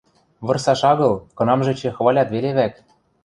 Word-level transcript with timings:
Вырсаш 0.45 0.81
агыл, 0.91 1.13
кынамжы 1.37 1.71
эче 1.73 1.89
хвалят 1.95 2.29
веле 2.33 2.51
вӓк. 2.57 2.73